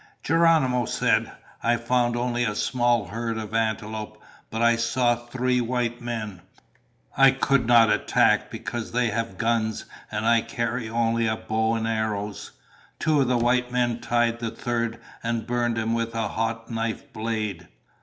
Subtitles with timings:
[0.23, 1.31] Geronimo said,
[1.61, 6.41] "I found only a small herd of antelope, but I saw three white men.
[7.15, 11.87] I could not attack because they have guns and I carry only a bow and
[11.87, 12.49] arrows.
[12.97, 17.13] Two of the white men tied the third and burned him with a hot knife
[17.13, 17.67] blade."